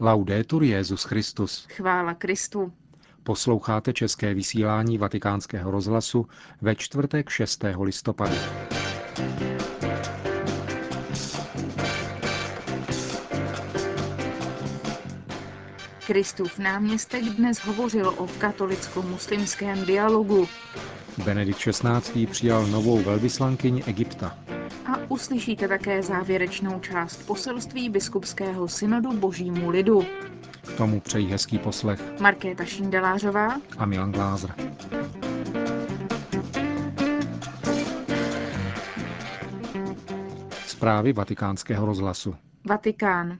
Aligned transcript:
Laudetur 0.00 0.62
Jezus 0.62 1.04
Christus. 1.04 1.66
Chvála 1.70 2.14
Kristu. 2.14 2.72
Posloucháte 3.22 3.92
české 3.92 4.34
vysílání 4.34 4.98
Vatikánského 4.98 5.70
rozhlasu 5.70 6.26
ve 6.62 6.74
čtvrtek 6.74 7.30
6. 7.30 7.64
listopadu. 7.80 8.34
Kristův 16.06 16.58
náměstek 16.58 17.24
dnes 17.24 17.58
hovořil 17.58 18.08
o 18.08 18.26
katolicko-muslimském 18.26 19.86
dialogu. 19.86 20.48
Benedikt 21.24 21.58
XVI. 21.58 22.26
přijal 22.26 22.66
novou 22.66 23.02
velvyslankyni 23.02 23.84
Egypta. 23.84 24.38
Uslyšíte 25.08 25.68
také 25.68 26.02
závěrečnou 26.02 26.80
část 26.80 27.26
poselství 27.26 27.88
biskupského 27.88 28.68
synodu 28.68 29.12
božímu 29.12 29.70
lidu. 29.70 30.02
K 30.74 30.76
tomu 30.76 31.00
přejí 31.00 31.26
hezký 31.26 31.58
poslech 31.58 32.20
Markéta 32.20 32.64
Šindelářová 32.64 33.60
a 33.78 33.86
Milan 33.86 34.12
Glázer. 34.12 34.54
Zprávy 40.66 41.12
vatikánského 41.12 41.86
rozhlasu. 41.86 42.34
Vatikán. 42.64 43.38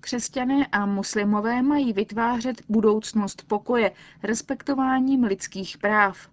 Křesťané 0.00 0.66
a 0.66 0.86
muslimové 0.86 1.62
mají 1.62 1.92
vytvářet 1.92 2.62
budoucnost 2.68 3.44
pokoje 3.48 3.92
respektováním 4.22 5.24
lidských 5.24 5.78
práv. 5.78 6.28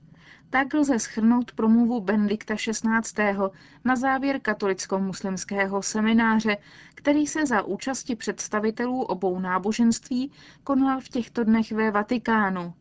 Tak 0.52 0.74
lze 0.74 1.00
schrnout 1.00 1.52
promluvu 1.52 2.02
Benedikta 2.02 2.56
XVI. 2.56 3.38
na 3.86 3.96
závěr 3.96 4.40
katolicko-muslimského 4.40 5.82
semináře, 5.82 6.58
který 6.96 7.28
se 7.28 7.46
za 7.46 7.62
účasti 7.62 8.16
představitelů 8.16 9.02
obou 9.04 9.40
náboženství 9.40 10.32
konal 10.64 11.00
v 11.00 11.10
těchto 11.10 11.44
dnech 11.44 11.72
ve 11.72 11.92
Vatikánu. 11.92 12.74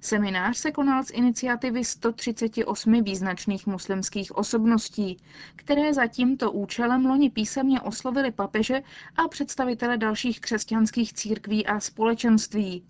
Seminář 0.00 0.56
se 0.56 0.70
konal 0.72 1.04
z 1.04 1.10
iniciativy 1.10 1.84
138 1.84 3.02
význačných 3.02 3.66
muslimských 3.66 4.36
osobností, 4.36 5.16
které 5.56 5.94
za 5.94 6.06
tímto 6.06 6.52
účelem 6.52 7.06
loni 7.06 7.30
písemně 7.30 7.80
oslovili 7.80 8.30
papeže 8.30 8.82
a 9.16 9.28
představitele 9.28 9.96
dalších 9.98 10.40
křesťanských 10.40 11.12
církví 11.12 11.66
a 11.66 11.80
společenství. 11.80 12.84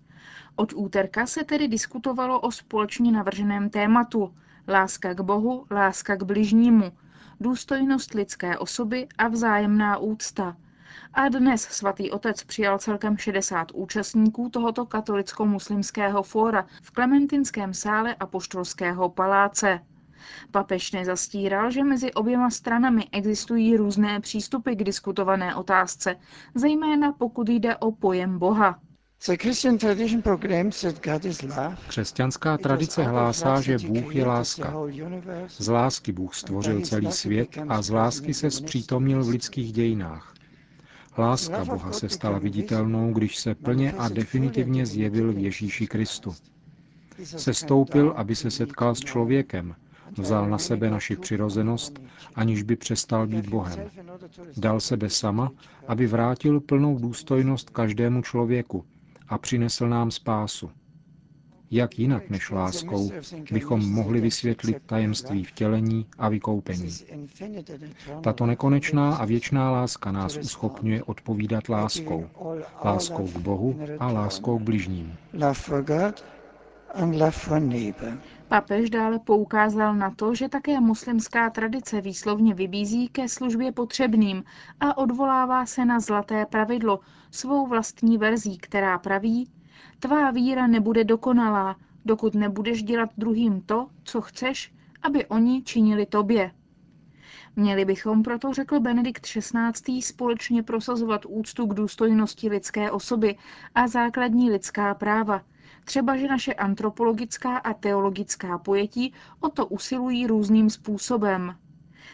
Od 0.55 0.73
úterka 0.73 1.25
se 1.25 1.43
tedy 1.43 1.67
diskutovalo 1.67 2.39
o 2.39 2.51
společně 2.51 3.11
navrženém 3.11 3.69
tématu 3.69 4.33
láska 4.67 5.13
k 5.13 5.21
Bohu, 5.21 5.65
láska 5.71 6.15
k 6.15 6.23
bližnímu, 6.23 6.91
důstojnost 7.39 8.13
lidské 8.13 8.57
osoby 8.57 9.07
a 9.17 9.27
vzájemná 9.27 9.97
úcta. 9.97 10.57
A 11.13 11.29
dnes 11.29 11.61
svatý 11.61 12.11
otec 12.11 12.43
přijal 12.43 12.79
celkem 12.79 13.17
60 13.17 13.71
účastníků 13.71 14.49
tohoto 14.49 14.85
katolicko-muslimského 14.85 16.23
fóra 16.23 16.65
v 16.81 16.91
Klementinském 16.91 17.73
sále 17.73 18.15
a 18.15 18.25
Poštolského 18.25 19.09
paláce. 19.09 19.79
Papež 20.51 20.91
nezastíral, 20.91 21.71
že 21.71 21.83
mezi 21.83 22.13
oběma 22.13 22.49
stranami 22.49 23.07
existují 23.11 23.77
různé 23.77 24.19
přístupy 24.19 24.73
k 24.75 24.83
diskutované 24.83 25.55
otázce, 25.55 26.15
zejména 26.55 27.11
pokud 27.11 27.49
jde 27.49 27.75
o 27.77 27.91
pojem 27.91 28.39
Boha. 28.39 28.79
Křesťanská 31.87 32.57
tradice 32.57 33.03
hlásá, 33.03 33.61
že 33.61 33.77
Bůh 33.77 34.15
je 34.15 34.25
láska. 34.25 34.73
Z 35.47 35.67
lásky 35.67 36.11
Bůh 36.11 36.35
stvořil 36.35 36.81
celý 36.81 37.11
svět 37.11 37.49
a 37.69 37.81
z 37.81 37.89
lásky 37.89 38.33
se 38.33 38.51
zpřítomnil 38.51 39.23
v 39.23 39.29
lidských 39.29 39.73
dějinách. 39.73 40.33
Láska 41.17 41.65
Boha 41.65 41.91
se 41.91 42.09
stala 42.09 42.39
viditelnou, 42.39 43.13
když 43.13 43.37
se 43.37 43.55
plně 43.55 43.93
a 43.93 44.09
definitivně 44.09 44.85
zjevil 44.85 45.33
v 45.33 45.37
Ježíši 45.37 45.87
Kristu. 45.87 46.35
Sestoupil, 47.23 48.13
aby 48.17 48.35
se 48.35 48.51
setkal 48.51 48.95
s 48.95 48.99
člověkem, 48.99 49.75
vzal 50.17 50.49
na 50.49 50.57
sebe 50.57 50.89
naši 50.89 51.15
přirozenost, 51.15 51.99
aniž 52.35 52.63
by 52.63 52.75
přestal 52.75 53.27
být 53.27 53.49
Bohem. 53.49 53.79
Dal 54.57 54.79
sebe 54.79 55.09
sama, 55.09 55.51
aby 55.87 56.07
vrátil 56.07 56.59
plnou 56.61 56.99
důstojnost 56.99 57.69
každému 57.69 58.21
člověku 58.21 58.85
a 59.27 59.37
přinesl 59.37 59.89
nám 59.89 60.11
spásu. 60.11 60.71
Jak 61.71 61.99
jinak 61.99 62.29
než 62.29 62.51
láskou 62.51 63.11
bychom 63.51 63.93
mohli 63.93 64.21
vysvětlit 64.21 64.77
tajemství 64.85 65.43
vtělení 65.43 66.05
a 66.17 66.29
vykoupení. 66.29 66.89
Tato 68.23 68.45
nekonečná 68.45 69.15
a 69.15 69.25
věčná 69.25 69.71
láska 69.71 70.11
nás 70.11 70.37
uschopňuje 70.37 71.03
odpovídat 71.03 71.69
láskou. 71.69 72.29
Láskou 72.85 73.27
k 73.27 73.37
Bohu 73.37 73.79
a 73.99 74.11
láskou 74.11 74.59
k 74.59 74.61
bližním. 74.61 75.13
Papež 78.47 78.89
dále 78.89 79.19
poukázal 79.19 79.95
na 79.95 80.11
to, 80.11 80.35
že 80.35 80.49
také 80.49 80.79
muslimská 80.79 81.49
tradice 81.49 82.01
výslovně 82.01 82.53
vybízí 82.53 83.07
ke 83.09 83.29
službě 83.29 83.71
potřebným 83.71 84.43
a 84.79 84.97
odvolává 84.97 85.65
se 85.65 85.85
na 85.85 85.99
zlaté 85.99 86.45
pravidlo, 86.45 86.99
svou 87.31 87.67
vlastní 87.67 88.17
verzí, 88.17 88.57
která 88.57 88.97
praví, 88.97 89.49
tvá 89.99 90.31
víra 90.31 90.67
nebude 90.67 91.03
dokonalá, 91.03 91.75
dokud 92.05 92.35
nebudeš 92.35 92.83
dělat 92.83 93.09
druhým 93.17 93.61
to, 93.61 93.87
co 94.03 94.21
chceš, 94.21 94.73
aby 95.01 95.25
oni 95.25 95.63
činili 95.63 96.05
tobě. 96.05 96.51
Měli 97.55 97.85
bychom 97.85 98.23
proto, 98.23 98.53
řekl 98.53 98.79
Benedikt 98.79 99.21
XVI., 99.25 100.01
společně 100.01 100.63
prosazovat 100.63 101.21
úctu 101.27 101.65
k 101.67 101.73
důstojnosti 101.73 102.49
lidské 102.49 102.91
osoby 102.91 103.37
a 103.75 103.87
základní 103.87 104.51
lidská 104.51 104.93
práva, 104.93 105.41
třeba 105.85 106.17
že 106.17 106.27
naše 106.27 106.53
antropologická 106.53 107.57
a 107.57 107.73
teologická 107.73 108.57
pojetí 108.57 109.13
o 109.39 109.49
to 109.49 109.65
usilují 109.65 110.27
různým 110.27 110.69
způsobem. 110.69 111.55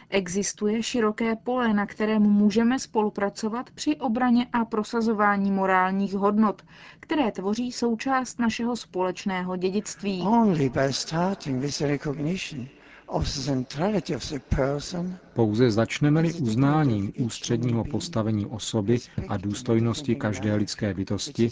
Existuje 0.10 0.84
široké 0.84 1.36
pole, 1.36 1.74
na 1.74 1.86
kterém 1.86 2.22
můžeme 2.22 2.80
spolupracovat 2.80 3.72
při 3.72 3.96
obraně 3.96 4.48
a 4.54 4.66
prosazování 4.66 5.52
morálních 5.52 6.14
hodnot, 6.14 6.62
které 7.00 7.32
tvoří 7.32 7.72
součást 7.72 8.40
našeho 8.40 8.76
společného 8.76 9.56
dědictví. 9.56 10.24
Pouze 15.34 15.72
začneme-li 15.72 16.34
uznáním 16.34 17.14
ústředního 17.18 17.84
postavení 17.84 18.46
osoby 18.46 18.98
a 19.28 19.38
důstojnosti 19.38 20.16
každé 20.16 20.56
lidské 20.56 20.94
bytosti, 20.94 21.52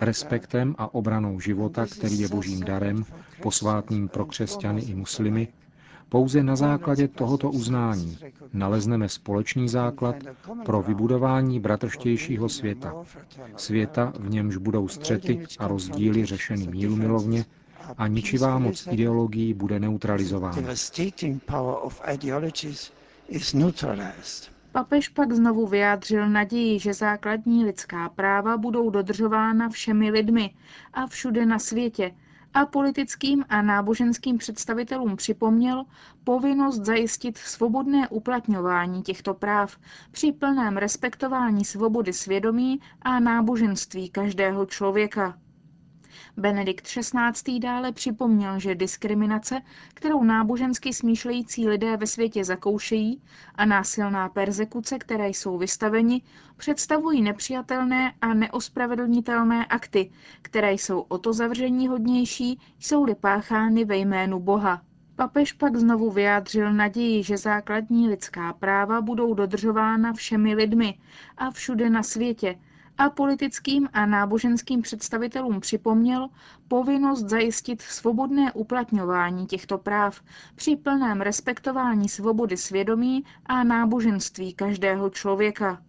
respektem 0.00 0.74
a 0.78 0.94
obranou 0.94 1.40
života, 1.40 1.86
který 1.86 2.18
je 2.20 2.28
božím 2.28 2.60
darem, 2.60 3.04
posvátným 3.42 4.08
pro 4.08 4.26
křesťany 4.26 4.80
i 4.82 4.94
muslimy, 4.94 5.48
pouze 6.08 6.42
na 6.42 6.56
základě 6.56 7.08
tohoto 7.08 7.50
uznání 7.50 8.18
nalezneme 8.52 9.08
společný 9.08 9.68
základ 9.68 10.16
pro 10.64 10.82
vybudování 10.82 11.60
bratrštějšího 11.60 12.48
světa. 12.48 12.94
Světa, 13.56 14.12
v 14.18 14.30
němž 14.30 14.56
budou 14.56 14.88
střety 14.88 15.44
a 15.58 15.68
rozdíly 15.68 16.24
řešeny 16.24 16.66
mírumilovně 16.66 17.44
a 17.98 18.06
ničivá 18.06 18.58
moc 18.58 18.86
ideologií 18.90 19.54
bude 19.54 19.80
neutralizována. 19.80 20.56
Papež 24.72 25.08
pak 25.08 25.32
znovu 25.32 25.66
vyjádřil 25.66 26.28
naději, 26.28 26.78
že 26.78 26.94
základní 26.94 27.64
lidská 27.64 28.08
práva 28.08 28.56
budou 28.56 28.90
dodržována 28.90 29.68
všemi 29.68 30.10
lidmi 30.10 30.54
a 30.92 31.06
všude 31.06 31.46
na 31.46 31.58
světě, 31.58 32.12
a 32.56 32.66
politickým 32.66 33.44
a 33.48 33.62
náboženským 33.62 34.38
představitelům 34.38 35.16
připomněl 35.16 35.84
povinnost 36.24 36.80
zajistit 36.80 37.38
svobodné 37.38 38.08
uplatňování 38.08 39.02
těchto 39.02 39.34
práv 39.34 39.76
při 40.10 40.32
plném 40.32 40.76
respektování 40.76 41.64
svobody 41.64 42.12
svědomí 42.12 42.80
a 43.02 43.20
náboženství 43.20 44.10
každého 44.10 44.66
člověka. 44.66 45.38
Benedikt 46.36 46.86
XVI. 46.86 47.58
dále 47.58 47.92
připomněl, 47.92 48.58
že 48.58 48.74
diskriminace, 48.74 49.62
kterou 49.94 50.24
nábožensky 50.24 50.92
smýšlející 50.92 51.68
lidé 51.68 51.96
ve 51.96 52.06
světě 52.06 52.44
zakoušejí, 52.44 53.22
a 53.54 53.64
násilná 53.64 54.28
persekuce, 54.28 54.98
které 54.98 55.28
jsou 55.28 55.58
vystaveni, 55.58 56.22
představují 56.56 57.22
nepřijatelné 57.22 58.12
a 58.20 58.34
neospravedlnitelné 58.34 59.66
akty, 59.66 60.10
které 60.42 60.72
jsou 60.72 61.00
o 61.00 61.18
to 61.18 61.32
zavření 61.32 61.88
hodnější, 61.88 62.60
jsou-li 62.78 63.14
páchány 63.14 63.84
ve 63.84 63.96
jménu 63.96 64.40
Boha. 64.40 64.82
Papež 65.16 65.52
pak 65.52 65.76
znovu 65.76 66.10
vyjádřil 66.10 66.72
naději, 66.72 67.22
že 67.22 67.36
základní 67.36 68.08
lidská 68.08 68.52
práva 68.52 69.00
budou 69.00 69.34
dodržována 69.34 70.12
všemi 70.12 70.54
lidmi 70.54 70.98
a 71.36 71.50
všude 71.50 71.90
na 71.90 72.02
světě, 72.02 72.58
a 72.98 73.10
politickým 73.10 73.88
a 73.92 74.06
náboženským 74.06 74.82
představitelům 74.82 75.60
připomněl 75.60 76.28
povinnost 76.68 77.24
zajistit 77.24 77.82
svobodné 77.82 78.52
uplatňování 78.52 79.46
těchto 79.46 79.78
práv 79.78 80.20
při 80.54 80.76
plném 80.76 81.20
respektování 81.20 82.08
svobody 82.08 82.56
svědomí 82.56 83.24
a 83.46 83.64
náboženství 83.64 84.54
každého 84.54 85.10
člověka. 85.10 85.82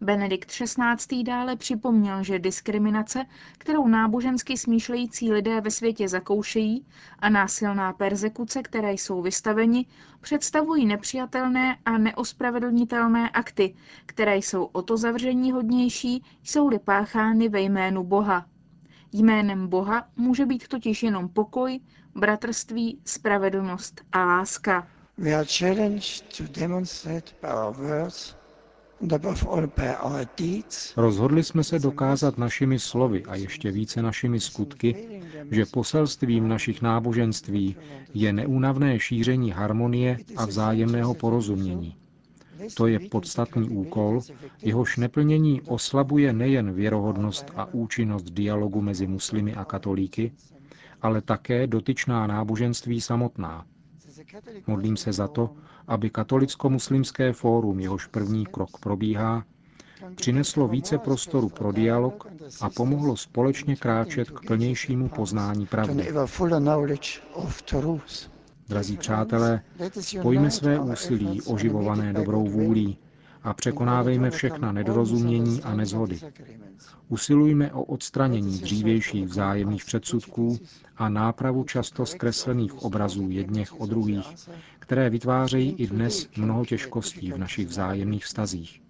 Benedikt 0.00 0.50
XVI. 0.50 1.22
dále 1.22 1.56
připomněl, 1.56 2.22
že 2.22 2.38
diskriminace, 2.38 3.24
kterou 3.58 3.88
nábožensky 3.88 4.56
smýšlející 4.56 5.32
lidé 5.32 5.60
ve 5.60 5.70
světě 5.70 6.08
zakoušejí, 6.08 6.86
a 7.18 7.28
násilná 7.28 7.92
persekuce, 7.92 8.62
které 8.62 8.92
jsou 8.92 9.22
vystaveni, 9.22 9.86
představují 10.20 10.86
nepřijatelné 10.86 11.76
a 11.84 11.98
neospravedlnitelné 11.98 13.30
akty, 13.30 13.74
které 14.06 14.36
jsou 14.36 14.64
o 14.64 14.82
to 14.82 14.96
zavření 14.96 15.52
hodnější, 15.52 16.24
jsou-li 16.42 16.78
páchány 16.78 17.48
ve 17.48 17.60
jménu 17.60 18.04
Boha. 18.04 18.46
Jménem 19.12 19.68
Boha 19.68 20.08
může 20.16 20.46
být 20.46 20.68
totiž 20.68 21.02
jenom 21.02 21.28
pokoj, 21.28 21.80
bratrství, 22.14 23.00
spravedlnost 23.04 24.00
a 24.12 24.24
láska. 24.24 24.88
We 25.18 25.34
are 25.34 25.46
challenged 25.58 26.36
to 26.36 26.60
demonstrate 26.60 27.32
by 27.42 27.48
our 27.48 27.76
words 27.76 28.36
Rozhodli 30.96 31.44
jsme 31.44 31.64
se 31.64 31.78
dokázat 31.78 32.38
našimi 32.38 32.78
slovy 32.78 33.24
a 33.24 33.34
ještě 33.34 33.70
více 33.70 34.02
našimi 34.02 34.40
skutky, 34.40 35.20
že 35.50 35.66
poselstvím 35.66 36.48
našich 36.48 36.82
náboženství 36.82 37.76
je 38.14 38.32
neúnavné 38.32 39.00
šíření 39.00 39.50
harmonie 39.50 40.18
a 40.36 40.46
vzájemného 40.46 41.14
porozumění. 41.14 41.96
To 42.74 42.86
je 42.86 43.00
podstatný 43.00 43.68
úkol, 43.68 44.20
jehož 44.62 44.96
neplnění 44.96 45.62
oslabuje 45.62 46.32
nejen 46.32 46.72
věrohodnost 46.72 47.50
a 47.56 47.64
účinnost 47.74 48.24
dialogu 48.30 48.80
mezi 48.80 49.06
muslimy 49.06 49.54
a 49.54 49.64
katolíky, 49.64 50.32
ale 51.02 51.20
také 51.22 51.66
dotyčná 51.66 52.26
náboženství 52.26 53.00
samotná. 53.00 53.64
Modlím 54.66 54.96
se 54.96 55.12
za 55.12 55.28
to, 55.28 55.50
aby 55.88 56.10
katolicko-muslimské 56.10 57.32
fórum, 57.32 57.80
jehož 57.80 58.06
první 58.06 58.46
krok 58.46 58.78
probíhá, 58.80 59.44
přineslo 60.14 60.68
více 60.68 60.98
prostoru 60.98 61.48
pro 61.48 61.72
dialog 61.72 62.26
a 62.60 62.70
pomohlo 62.70 63.16
společně 63.16 63.76
kráčet 63.76 64.30
k 64.30 64.46
plnějšímu 64.46 65.08
poznání 65.08 65.66
pravdy. 65.66 66.12
Drazí 68.68 68.96
přátelé, 68.96 69.62
spojíme 70.00 70.50
své 70.50 70.78
úsilí 70.80 71.42
oživované 71.42 72.12
dobrou 72.12 72.44
vůlí 72.48 72.98
a 73.46 73.52
překonávejme 73.54 74.30
všechna 74.30 74.72
nedorozumění 74.72 75.62
a 75.62 75.74
nezhody. 75.74 76.18
Usilujme 77.08 77.72
o 77.72 77.82
odstranění 77.82 78.58
dřívějších 78.58 79.24
vzájemných 79.26 79.84
předsudků 79.84 80.58
a 80.96 81.08
nápravu 81.08 81.64
často 81.64 82.06
zkreslených 82.06 82.74
obrazů 82.82 83.30
jedněch 83.30 83.80
o 83.80 83.86
druhých, 83.86 84.34
které 84.78 85.10
vytvářejí 85.10 85.70
i 85.72 85.86
dnes 85.86 86.28
mnoho 86.36 86.64
těžkostí 86.66 87.32
v 87.32 87.38
našich 87.38 87.66
vzájemných 87.68 88.24
vztazích. 88.24 88.82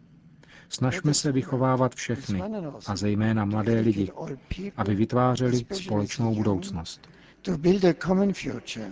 Snažme 0.68 1.14
se 1.14 1.32
vychovávat 1.32 1.94
všechny, 1.94 2.42
a 2.86 2.96
zejména 2.96 3.44
mladé 3.44 3.80
lidi, 3.80 4.12
aby 4.76 4.94
vytvářeli 4.94 5.64
společnou 5.72 6.34
budoucnost. 6.34 7.00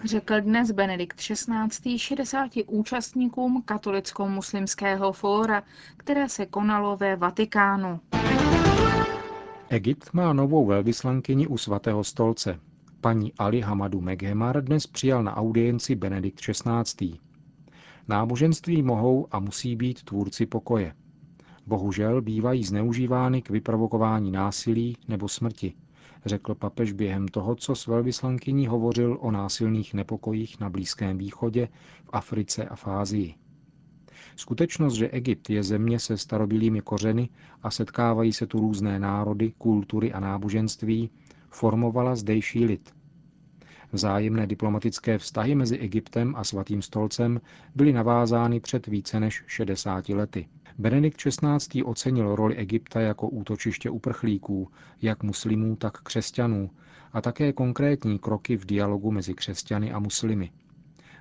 Řekl 0.05 0.41
dnes 0.41 0.71
Benedikt 0.71 1.17
XVI. 1.19 1.99
60 1.99 2.51
účastníkům 2.67 3.63
katolicko-muslimského 3.63 5.13
fóra, 5.13 5.63
které 5.97 6.29
se 6.29 6.47
konalo 6.47 6.97
ve 6.97 7.17
Vatikánu. 7.17 8.01
Egypt 9.69 10.13
má 10.13 10.33
novou 10.33 10.67
velvyslankyni 10.67 11.47
u 11.47 11.59
svatého 11.59 12.05
stolce. 12.05 12.61
Paní 13.01 13.33
Ali 13.39 13.61
Hamadu 13.61 14.01
Meghemar 14.01 14.65
dnes 14.65 14.87
přijal 14.87 15.23
na 15.23 15.37
audienci 15.37 15.95
Benedikt 15.95 16.41
XVI. 16.41 17.19
Náboženství 18.09 18.83
mohou 18.83 19.29
a 19.31 19.41
musí 19.41 19.77
být 19.77 20.03
tvůrci 20.03 20.47
pokoje. 20.47 20.95
Bohužel 21.67 22.23
bývají 22.23 22.65
zneužívány 22.65 23.43
k 23.43 23.51
vyprovokování 23.51 24.31
násilí 24.31 24.97
nebo 25.09 25.29
smrti, 25.29 25.75
řekl 26.27 26.55
papež 26.55 26.93
během 26.93 27.29
toho, 27.29 27.55
co 27.55 27.75
s 27.75 27.87
velvyslankyní 27.87 28.67
hovořil 28.67 29.19
o 29.21 29.31
násilných 29.31 29.95
nepokojích 29.95 30.61
na 30.61 30.71
Blízkém 30.71 31.19
východě, 31.19 31.69
v 32.05 32.11
Africe 32.13 32.65
a 32.65 32.77
v 32.77 32.89
Ázii. 32.89 33.35
Skutečnost, 34.37 34.95
že 34.95 35.09
Egypt 35.09 35.51
je 35.51 35.63
země 35.63 35.99
se 35.99 36.19
starobilými 36.19 36.81
kořeny 36.81 37.29
a 37.63 37.71
setkávají 37.71 38.33
se 38.33 38.47
tu 38.47 38.61
různé 38.61 38.99
národy, 38.99 39.53
kultury 39.59 40.13
a 40.13 40.21
náboženství, 40.21 41.11
formovala 41.51 42.17
zdejší 42.17 42.65
lid. 42.65 42.95
Vzájemné 43.93 44.47
diplomatické 44.47 45.19
vztahy 45.19 45.55
mezi 45.55 45.79
Egyptem 45.79 46.35
a 46.37 46.45
Svatým 46.45 46.83
stolcem 46.83 47.41
byly 47.75 47.93
navázány 47.93 48.61
před 48.61 48.87
více 48.87 49.21
než 49.21 49.45
60 49.47 50.09
lety. 50.09 50.49
Benedikt 50.79 51.17
XVI. 51.17 51.83
ocenil 51.83 52.37
roli 52.37 52.57
Egypta 52.57 53.01
jako 53.01 53.29
útočiště 53.29 53.91
uprchlíků, 53.91 54.71
jak 55.03 55.23
muslimů, 55.23 55.77
tak 55.77 56.03
křesťanů, 56.03 56.71
a 57.13 57.21
také 57.21 57.53
konkrétní 57.53 58.19
kroky 58.19 58.57
v 58.57 58.67
dialogu 58.67 59.11
mezi 59.11 59.35
křesťany 59.35 59.93
a 59.93 59.99
muslimy. 59.99 60.51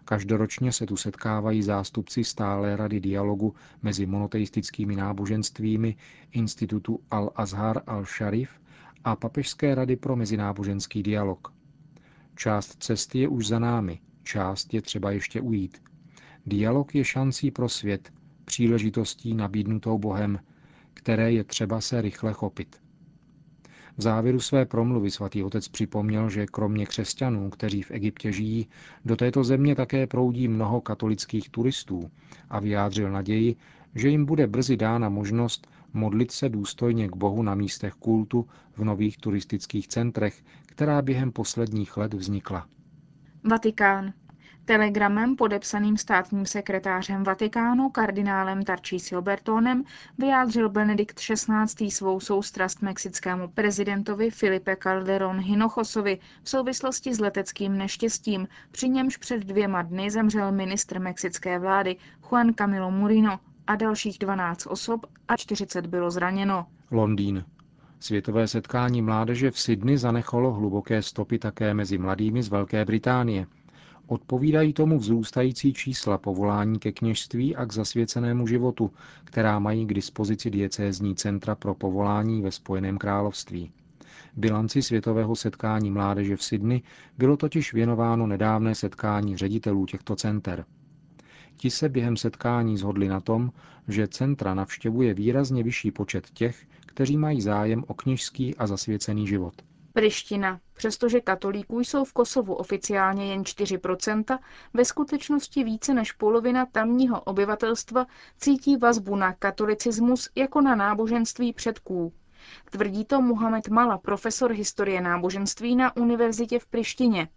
Každoročně 0.05 0.71
se 0.71 0.85
tu 0.85 0.97
setkávají 0.97 1.63
zástupci 1.63 2.23
stále 2.23 2.75
rady 2.75 2.99
dialogu 2.99 3.55
mezi 3.81 4.05
monoteistickými 4.05 4.95
náboženstvími 4.95 5.95
Institutu 6.31 6.99
Al-Azhar 7.11 7.81
al-Sharif 7.87 8.49
a 9.03 9.15
Papežské 9.15 9.75
rady 9.75 9.95
pro 9.95 10.15
mezináboženský 10.15 11.03
dialog. 11.03 11.53
Část 12.35 12.83
cesty 12.83 13.19
je 13.19 13.27
už 13.27 13.47
za 13.47 13.59
námi, 13.59 13.99
část 14.23 14.73
je 14.73 14.81
třeba 14.81 15.11
ještě 15.11 15.41
ujít. 15.41 15.81
Dialog 16.45 16.95
je 16.95 17.03
šancí 17.03 17.51
pro 17.51 17.69
svět, 17.69 18.13
příležitostí 18.45 19.33
nabídnutou 19.33 19.97
Bohem, 19.97 20.39
které 20.93 21.31
je 21.31 21.43
třeba 21.43 21.81
se 21.81 22.01
rychle 22.01 22.33
chopit. 22.33 22.83
V 23.97 24.01
závěru 24.01 24.39
své 24.39 24.65
promluvy 24.65 25.11
svatý 25.11 25.43
otec 25.43 25.67
připomněl, 25.67 26.29
že 26.29 26.45
kromě 26.45 26.85
křesťanů, 26.85 27.49
kteří 27.49 27.81
v 27.81 27.91
Egyptě 27.91 28.31
žijí, 28.31 28.67
do 29.05 29.15
této 29.15 29.43
země 29.43 29.75
také 29.75 30.07
proudí 30.07 30.47
mnoho 30.47 30.81
katolických 30.81 31.49
turistů 31.49 32.11
a 32.49 32.59
vyjádřil 32.59 33.11
naději, 33.11 33.55
že 33.95 34.09
jim 34.09 34.25
bude 34.25 34.47
brzy 34.47 34.77
dána 34.77 35.09
možnost 35.09 35.67
modlit 35.93 36.31
se 36.31 36.49
důstojně 36.49 37.07
k 37.07 37.15
Bohu 37.15 37.43
na 37.43 37.55
místech 37.55 37.93
kultu 37.93 38.47
v 38.77 38.83
nových 38.83 39.17
turistických 39.17 39.87
centrech, 39.87 40.43
která 40.65 41.01
během 41.01 41.31
posledních 41.31 41.97
let 41.97 42.13
vznikla. 42.13 42.67
Vatikán. 43.49 44.13
Telegramem 44.65 45.35
podepsaným 45.35 45.97
státním 45.97 46.45
sekretářem 46.45 47.23
Vatikánu 47.23 47.89
kardinálem 47.89 48.63
Tarčísio 48.63 49.21
Bertónem 49.21 49.83
vyjádřil 50.17 50.69
Benedikt 50.69 51.19
XVI. 51.19 51.91
svou 51.91 52.19
soustrast 52.19 52.81
mexickému 52.81 53.47
prezidentovi 53.47 54.31
Filipe 54.31 54.75
Calderón 54.75 55.39
Hinochosovi 55.39 56.19
v 56.43 56.49
souvislosti 56.49 57.13
s 57.13 57.19
leteckým 57.19 57.77
neštěstím, 57.77 58.47
při 58.71 58.89
němž 58.89 59.17
před 59.17 59.39
dvěma 59.43 59.81
dny 59.81 60.11
zemřel 60.11 60.51
ministr 60.51 60.99
mexické 60.99 61.59
vlády 61.59 61.95
Juan 62.29 62.53
Camilo 62.53 62.91
Murino 62.91 63.39
a 63.67 63.75
dalších 63.75 64.17
12 64.19 64.65
osob 64.67 65.05
a 65.27 65.37
40 65.37 65.85
bylo 65.85 66.11
zraněno. 66.11 66.65
Londýn. 66.91 67.45
Světové 67.99 68.47
setkání 68.47 69.01
mládeže 69.01 69.51
v 69.51 69.59
Sydney 69.59 69.97
zanechalo 69.97 70.53
hluboké 70.53 71.01
stopy 71.01 71.39
také 71.39 71.73
mezi 71.73 71.97
mladými 71.97 72.43
z 72.43 72.49
Velké 72.49 72.85
Británie– 72.85 73.47
Odpovídají 74.07 74.73
tomu 74.73 74.99
vzrůstající 74.99 75.73
čísla 75.73 76.17
povolání 76.17 76.79
ke 76.79 76.91
kněžství 76.91 77.55
a 77.55 77.65
k 77.65 77.73
zasvěcenému 77.73 78.47
životu, 78.47 78.91
která 79.23 79.59
mají 79.59 79.85
k 79.85 79.93
dispozici 79.93 80.49
diecézní 80.49 81.15
centra 81.15 81.55
pro 81.55 81.75
povolání 81.75 82.41
ve 82.41 82.51
Spojeném 82.51 82.97
království. 82.97 83.71
Bilanci 84.35 84.81
světového 84.81 85.35
setkání 85.35 85.91
mládeže 85.91 86.35
v 86.37 86.43
Sydney 86.43 86.81
bylo 87.17 87.37
totiž 87.37 87.73
věnováno 87.73 88.27
nedávné 88.27 88.75
setkání 88.75 89.37
ředitelů 89.37 89.85
těchto 89.85 90.15
center. 90.15 90.65
Ti 91.57 91.69
se 91.69 91.89
během 91.89 92.17
setkání 92.17 92.77
zhodli 92.77 93.07
na 93.07 93.19
tom, 93.19 93.51
že 93.87 94.07
centra 94.07 94.53
navštěvuje 94.53 95.13
výrazně 95.13 95.63
vyšší 95.63 95.91
počet 95.91 96.29
těch, 96.29 96.65
kteří 96.85 97.17
mají 97.17 97.41
zájem 97.41 97.83
o 97.87 97.93
kněžský 97.93 98.55
a 98.55 98.67
zasvěcený 98.67 99.27
život. 99.27 99.53
Priština. 99.93 100.59
Přestože 100.73 101.21
katolíků 101.21 101.79
jsou 101.79 102.05
v 102.05 102.13
Kosovu 102.13 102.53
oficiálně 102.53 103.25
jen 103.25 103.41
4%, 103.41 104.39
ve 104.73 104.85
skutečnosti 104.85 105.63
více 105.63 105.93
než 105.93 106.11
polovina 106.11 106.65
tamního 106.65 107.21
obyvatelstva 107.21 108.05
cítí 108.37 108.77
vazbu 108.77 109.15
na 109.15 109.33
katolicismus 109.33 110.29
jako 110.35 110.61
na 110.61 110.75
náboženství 110.75 111.53
předků. 111.53 112.13
Tvrdí 112.69 113.05
to 113.05 113.21
Muhammed 113.21 113.67
Mala, 113.67 113.97
profesor 113.97 114.51
historie 114.51 115.01
náboženství 115.01 115.75
na 115.75 115.95
univerzitě 115.97 116.59
v 116.59 116.65
Prištině. 116.65 117.27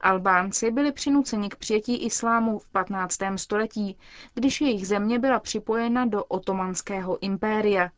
Albánci 0.00 0.70
byli 0.70 0.92
přinuceni 0.92 1.48
k 1.48 1.56
přijetí 1.56 2.04
islámu 2.04 2.58
v 2.58 2.68
15. 2.68 3.18
století, 3.36 3.98
když 4.34 4.60
jejich 4.60 4.86
země 4.86 5.18
byla 5.18 5.40
připojena 5.40 6.06
do 6.06 6.24
otomanského 6.24 7.18
impéria. 7.22 7.90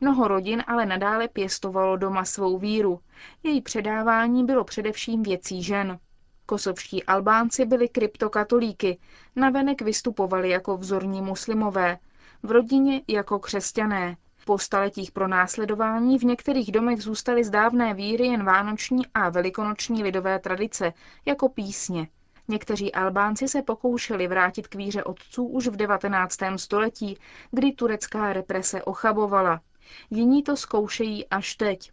Mnoho 0.00 0.28
rodin 0.28 0.62
ale 0.66 0.86
nadále 0.86 1.28
pěstovalo 1.28 1.96
doma 1.96 2.24
svou 2.24 2.58
víru. 2.58 3.00
Její 3.42 3.62
předávání 3.62 4.44
bylo 4.44 4.64
především 4.64 5.22
věcí 5.22 5.62
žen. 5.62 5.98
Kosovští 6.46 7.04
Albánci 7.04 7.64
byli 7.66 7.88
kryptokatolíky, 7.88 8.98
navenek 9.36 9.82
vystupovali 9.82 10.50
jako 10.50 10.76
vzorní 10.76 11.22
muslimové, 11.22 11.98
v 12.42 12.50
rodině 12.50 13.02
jako 13.08 13.38
křesťané. 13.38 14.16
Po 14.48 14.58
staletích 14.58 15.10
pronásledování 15.12 16.18
v 16.18 16.22
některých 16.24 16.72
domech 16.72 17.02
zůstaly 17.02 17.44
z 17.44 17.50
dávné 17.50 17.94
víry 17.94 18.26
jen 18.26 18.44
vánoční 18.44 19.06
a 19.14 19.28
velikonoční 19.28 20.02
lidové 20.02 20.38
tradice, 20.38 20.92
jako 21.24 21.48
písně. 21.48 22.08
Někteří 22.48 22.92
Albánci 22.94 23.48
se 23.48 23.62
pokoušeli 23.62 24.26
vrátit 24.28 24.68
k 24.68 24.74
víře 24.74 25.04
otců 25.04 25.46
už 25.46 25.68
v 25.68 25.76
19. 25.76 26.38
století, 26.56 27.18
kdy 27.50 27.72
turecká 27.72 28.32
represe 28.32 28.82
ochabovala. 28.82 29.60
Jiní 30.10 30.42
to 30.42 30.56
zkoušejí 30.56 31.28
až 31.28 31.54
teď. 31.54 31.92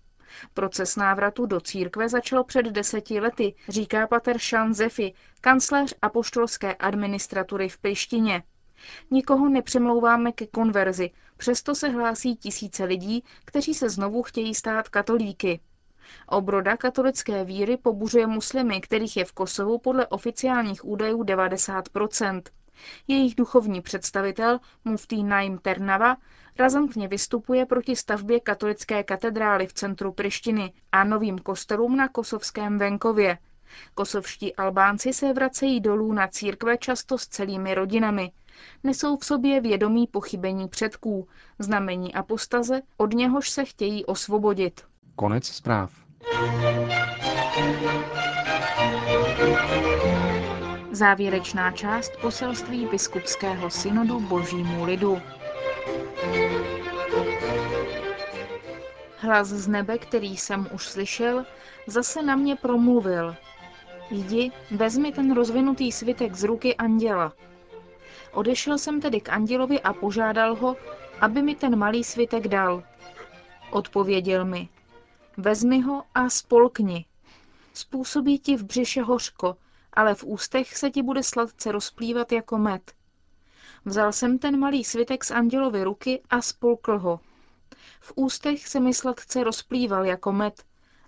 Proces 0.54 0.96
návratu 0.96 1.46
do 1.46 1.62
církve 1.62 2.10
začal 2.10 2.44
před 2.44 2.66
deseti 2.66 3.20
lety, 3.20 3.56
říká 3.70 4.08
pater 4.08 4.38
Šan 4.38 4.74
Zefi, 4.74 5.14
kancléř 5.42 5.94
apoštolské 6.02 6.76
administratury 6.76 7.70
v 7.70 7.78
Prištině. 7.78 8.44
Nikoho 9.12 9.50
nepřemlouváme 9.50 10.32
ke 10.32 10.48
konverzi, 10.48 11.12
přesto 11.38 11.76
se 11.76 11.90
hlásí 11.90 12.36
tisíce 12.36 12.84
lidí, 12.84 13.24
kteří 13.46 13.74
se 13.74 13.90
znovu 13.90 14.24
chtějí 14.24 14.56
stát 14.56 14.90
katolíky. 14.90 15.60
Obroda 16.28 16.78
katolické 16.78 17.44
víry 17.44 17.78
pobuřuje 17.78 18.28
muslimy, 18.28 18.82
kterých 18.82 19.18
je 19.18 19.26
v 19.26 19.32
Kosovu 19.32 19.78
podle 19.78 20.08
oficiálních 20.08 20.86
údajů 20.86 21.24
90% 21.24 22.42
Jejich 23.08 23.36
duchovní 23.36 23.82
představitel, 23.82 24.60
muftý 24.86 25.24
Naim 25.24 25.58
Ternava, 25.58 26.18
razantně 26.60 27.08
vystupuje 27.08 27.66
proti 27.66 27.96
stavbě 27.96 28.40
katolické 28.40 29.04
katedrály 29.04 29.68
v 29.68 29.74
centru 29.74 30.12
Prištiny 30.14 30.74
a 30.92 31.04
novým 31.04 31.40
kostelům 31.40 31.98
na 31.98 32.08
kosovském 32.08 32.78
venkově. 32.78 33.38
Kosovští 33.96 34.56
Albánci 34.56 35.14
se 35.14 35.34
vracejí 35.34 35.80
dolů 35.80 36.14
na 36.14 36.28
církve 36.28 36.78
často 36.78 37.18
s 37.18 37.28
celými 37.28 37.76
rodinami. 37.76 38.32
Nesou 38.84 39.18
v 39.18 39.26
sobě 39.26 39.62
vědomí 39.62 40.08
pochybení 40.08 40.68
předků, 40.68 41.28
znamení 41.60 42.14
apostaze, 42.14 42.82
od 42.98 43.14
něhož 43.14 43.50
se 43.50 43.66
chtějí 43.66 44.06
osvobodit. 44.06 44.82
Konec 45.16 45.46
zpráv. 45.48 45.92
Závěrečná 50.92 51.72
část 51.72 52.12
poselství 52.22 52.86
biskupského 52.86 53.70
synodu 53.70 54.20
Božímu 54.20 54.84
lidu. 54.84 55.22
Hlas 59.18 59.48
z 59.48 59.68
nebe, 59.68 59.98
který 59.98 60.38
jsem 60.38 60.68
už 60.72 60.88
slyšel, 60.88 61.46
zase 61.88 62.22
na 62.22 62.36
mě 62.36 62.56
promluvil. 62.56 63.36
Jdi, 64.12 64.52
vezmi 64.72 65.12
ten 65.12 65.34
rozvinutý 65.34 65.92
svitek 65.92 66.36
z 66.36 66.44
ruky 66.44 66.76
anděla. 66.76 67.34
Odešel 68.34 68.78
jsem 68.78 69.02
tedy 69.02 69.22
k 69.22 69.30
andělovi 69.30 69.82
a 69.82 69.94
požádal 69.94 70.56
ho, 70.56 70.78
aby 71.22 71.42
mi 71.42 71.56
ten 71.56 71.76
malý 71.76 72.04
svitek 72.04 72.48
dal. 72.48 72.84
Odpověděl 73.72 74.46
mi, 74.46 74.70
vezmi 75.38 75.82
ho 75.82 76.04
a 76.16 76.30
spolkni. 76.30 77.06
Způsobí 77.74 78.40
ti 78.40 78.58
v 78.58 78.64
břiše 78.64 79.02
hořko, 79.02 79.58
ale 79.94 80.16
v 80.16 80.24
ústech 80.24 80.78
se 80.78 80.92
ti 80.92 81.02
bude 81.02 81.24
sladce 81.24 81.72
rozplývat 81.72 82.32
jako 82.32 82.58
med. 82.58 82.92
Vzal 83.86 84.12
jsem 84.12 84.40
ten 84.40 84.60
malý 84.60 84.84
svitek 84.84 85.24
z 85.24 85.32
andělovy 85.32 85.84
ruky 85.84 86.22
a 86.30 86.42
spolkl 86.42 87.00
ho. 87.00 87.20
V 88.00 88.14
ústech 88.16 88.68
se 88.68 88.80
mi 88.80 88.94
sladce 88.94 89.44
rozplýval 89.44 90.06
jako 90.06 90.32
med, 90.32 90.64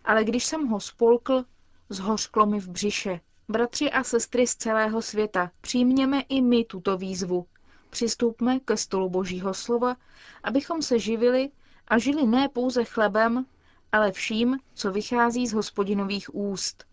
ale 0.05 0.23
když 0.23 0.45
jsem 0.45 0.67
ho 0.67 0.79
spolkl, 0.79 1.45
zhořklo 1.89 2.45
mi 2.45 2.59
v 2.59 2.69
břiše. 2.69 3.19
Bratři 3.49 3.91
a 3.91 4.03
sestry 4.03 4.47
z 4.47 4.55
celého 4.55 5.01
světa, 5.01 5.51
přijměme 5.61 6.21
i 6.21 6.41
my 6.41 6.65
tuto 6.65 6.97
výzvu. 6.97 7.45
Přistupme 7.89 8.59
ke 8.59 8.77
stolu 8.77 9.09
Božího 9.09 9.53
slova, 9.53 9.95
abychom 10.43 10.81
se 10.81 10.99
živili 10.99 11.49
a 11.87 11.97
žili 11.97 12.27
ne 12.27 12.49
pouze 12.49 12.83
chlebem, 12.83 13.45
ale 13.91 14.11
vším, 14.11 14.59
co 14.73 14.91
vychází 14.91 15.47
z 15.47 15.53
hospodinových 15.53 16.35
úst. 16.35 16.85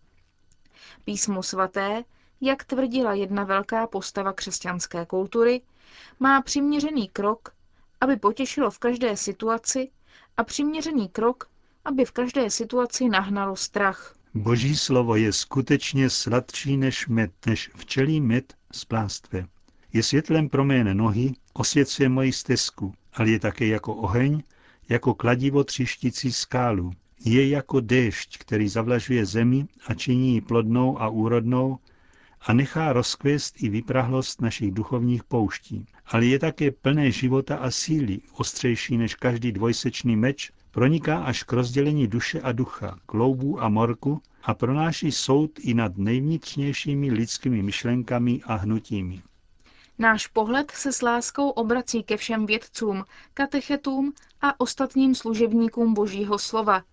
Písmo 1.03 1.43
svaté, 1.43 2.03
jak 2.41 2.63
tvrdila 2.63 3.13
jedna 3.13 3.43
velká 3.43 3.87
postava 3.87 4.33
křesťanské 4.33 5.05
kultury, 5.05 5.61
má 6.19 6.41
přiměřený 6.41 7.09
krok, 7.09 7.53
aby 8.01 8.15
potěšilo 8.15 8.71
v 8.71 8.79
každé 8.79 9.17
situaci 9.17 9.91
a 10.37 10.43
přiměřený 10.43 11.09
krok, 11.09 11.49
aby 11.85 12.05
v 12.05 12.11
každé 12.11 12.49
situaci 12.49 13.09
nahnalo 13.09 13.55
strach. 13.55 14.15
Boží 14.35 14.77
slovo 14.77 15.15
je 15.15 15.33
skutečně 15.33 16.09
sladší 16.09 16.77
než 16.77 17.07
med, 17.07 17.31
než 17.45 17.71
včelí 17.75 18.21
med 18.21 18.53
z 18.71 18.85
plástve. 18.85 19.47
Je 19.93 20.03
světlem 20.03 20.49
pro 20.49 20.65
mé 20.65 20.93
nohy, 20.93 21.33
osvěcuje 21.53 22.09
moji 22.09 22.33
stezku, 22.33 22.93
ale 23.13 23.29
je 23.29 23.39
také 23.39 23.67
jako 23.67 23.95
oheň, 23.95 24.43
jako 24.89 25.13
kladivo 25.13 25.63
třištící 25.63 26.31
skálu. 26.31 26.91
Je 27.25 27.49
jako 27.49 27.79
déšť, 27.79 28.37
který 28.37 28.67
zavlažuje 28.67 29.25
zemi 29.25 29.65
a 29.87 29.93
činí 29.93 30.33
ji 30.33 30.41
plodnou 30.41 31.01
a 31.01 31.09
úrodnou 31.09 31.77
a 32.41 32.53
nechá 32.53 32.93
rozkvěst 32.93 33.63
i 33.63 33.69
vyprahlost 33.69 34.41
našich 34.41 34.71
duchovních 34.71 35.23
pouští. 35.23 35.85
Ale 36.05 36.25
je 36.25 36.39
také 36.39 36.71
plné 36.71 37.11
života 37.11 37.55
a 37.57 37.71
síly, 37.71 38.19
ostřejší 38.33 38.97
než 38.97 39.15
každý 39.15 39.51
dvojsečný 39.51 40.15
meč, 40.15 40.51
proniká 40.73 41.17
až 41.19 41.43
k 41.43 41.53
rozdělení 41.53 42.07
duše 42.07 42.41
a 42.41 42.51
ducha, 42.51 42.97
kloubů 43.05 43.63
a 43.63 43.69
morku 43.69 44.21
a 44.43 44.53
pronáší 44.53 45.11
soud 45.11 45.51
i 45.59 45.73
nad 45.73 45.97
nejvnitřnějšími 45.97 47.11
lidskými 47.11 47.63
myšlenkami 47.63 48.41
a 48.45 48.55
hnutími. 48.55 49.21
Náš 49.99 50.27
pohled 50.27 50.71
se 50.71 50.93
s 50.93 51.01
láskou 51.01 51.49
obrací 51.49 52.03
ke 52.03 52.17
všem 52.17 52.45
vědcům, 52.45 53.05
katechetům 53.33 54.13
a 54.41 54.59
ostatním 54.59 55.15
služebníkům 55.15 55.93
Božího 55.93 56.39
slova, 56.39 56.83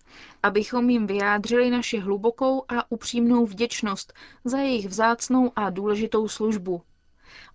abychom 0.43 0.89
jim 0.89 1.07
vyjádřili 1.07 1.69
naši 1.69 1.99
hlubokou 1.99 2.63
a 2.69 2.91
upřímnou 2.91 3.45
vděčnost 3.45 4.13
za 4.45 4.57
jejich 4.57 4.87
vzácnou 4.87 5.51
a 5.55 5.69
důležitou 5.69 6.27
službu. 6.27 6.81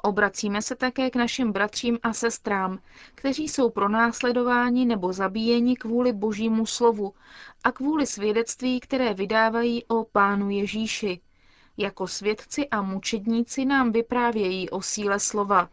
Obracíme 0.02 0.62
se 0.62 0.76
také 0.76 1.10
k 1.10 1.16
našim 1.16 1.52
bratřím 1.52 1.98
a 2.02 2.12
sestrám, 2.12 2.78
kteří 3.14 3.48
jsou 3.48 3.70
pronásledováni 3.70 4.86
nebo 4.86 5.12
zabíjeni 5.12 5.76
kvůli 5.76 6.12
Božímu 6.12 6.66
slovu 6.66 7.14
a 7.64 7.72
kvůli 7.72 8.06
svědectví, 8.06 8.80
které 8.80 9.14
vydávají 9.14 9.84
o 9.84 10.04
Pánu 10.04 10.50
Ježíši. 10.50 11.20
Jako 11.76 12.06
svědci 12.06 12.68
a 12.68 12.82
mučedníci 12.82 13.64
nám 13.64 13.92
vyprávějí 13.92 14.70
o 14.70 14.82
síle 14.82 15.20
slova, 15.20 15.68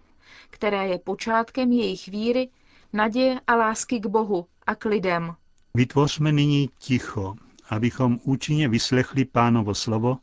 které 0.49 0.87
je 0.87 0.99
počátkem 0.99 1.71
jejich 1.71 2.07
víry, 2.07 2.49
naděje 2.93 3.39
a 3.47 3.55
lásky 3.55 3.99
k 3.99 4.05
Bohu 4.05 4.45
a 4.67 4.75
k 4.75 4.85
lidem. 4.85 5.35
Vytvořme 5.73 6.31
nyní 6.31 6.69
ticho, 6.77 7.35
abychom 7.69 8.19
účinně 8.23 8.69
vyslechli 8.69 9.25
pánovo 9.25 9.75
slovo 9.75 10.17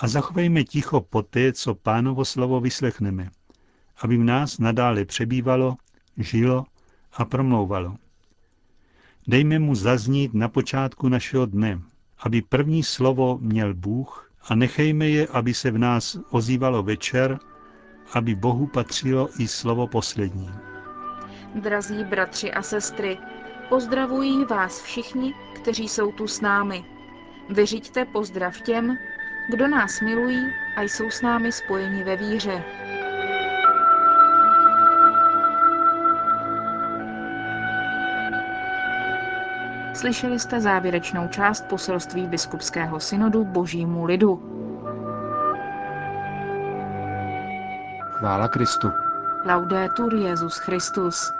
a 0.00 0.08
zachovejme 0.08 0.64
ticho 0.64 1.00
poté, 1.00 1.52
co 1.52 1.74
pánovo 1.74 2.24
slovo 2.24 2.60
vyslechneme, 2.60 3.30
aby 4.02 4.16
v 4.16 4.24
nás 4.24 4.58
nadále 4.58 5.04
přebývalo, 5.04 5.76
žilo 6.16 6.64
a 7.12 7.24
promlouvalo. 7.24 7.96
Dejme 9.26 9.58
mu 9.58 9.74
zaznít 9.74 10.34
na 10.34 10.48
počátku 10.48 11.08
našeho 11.08 11.46
dne, 11.46 11.80
aby 12.18 12.42
první 12.42 12.82
slovo 12.82 13.38
měl 13.40 13.74
Bůh 13.74 14.32
a 14.48 14.54
nechejme 14.54 15.08
je, 15.08 15.26
aby 15.26 15.54
se 15.54 15.70
v 15.70 15.78
nás 15.78 16.18
ozývalo 16.30 16.82
večer, 16.82 17.38
aby 18.12 18.34
Bohu 18.34 18.66
patřilo 18.66 19.28
i 19.38 19.48
slovo 19.48 19.86
poslední. 19.86 20.50
Drazí 21.54 22.04
bratři 22.04 22.52
a 22.52 22.62
sestry, 22.62 23.18
pozdravují 23.68 24.44
vás 24.44 24.82
všichni, 24.82 25.34
kteří 25.54 25.88
jsou 25.88 26.12
tu 26.12 26.26
s 26.26 26.40
námi. 26.40 26.84
Vyřiďte 27.50 28.04
pozdrav 28.04 28.60
těm, 28.60 28.96
kdo 29.48 29.68
nás 29.68 30.00
milují 30.00 30.52
a 30.76 30.82
jsou 30.82 31.10
s 31.10 31.22
námi 31.22 31.52
spojeni 31.52 32.04
ve 32.04 32.16
víře. 32.16 32.64
Slyšeli 39.94 40.38
jste 40.38 40.60
závěrečnou 40.60 41.28
část 41.28 41.66
poselství 41.66 42.26
biskupského 42.26 43.00
synodu 43.00 43.44
Božímu 43.44 44.04
lidu. 44.04 44.42
Chvála 48.10 48.48
Kristu. 48.48 48.88
Laudetur 49.46 50.14
Jezus 50.14 50.58
Christus. 50.58 51.32